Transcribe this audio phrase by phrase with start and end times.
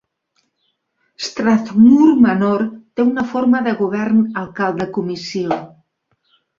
[1.25, 5.65] Strathmoor Manor té un forma de govern alcalde-comissió.